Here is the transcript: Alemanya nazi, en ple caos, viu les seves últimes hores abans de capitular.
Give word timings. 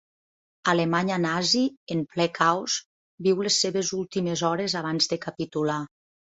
Alemanya 0.71 1.17
nazi, 1.25 1.61
en 1.95 2.01
ple 2.13 2.27
caos, 2.37 2.77
viu 3.27 3.45
les 3.49 3.59
seves 3.65 3.93
últimes 3.99 4.45
hores 4.49 4.77
abans 4.81 5.13
de 5.13 5.21
capitular. 5.29 5.79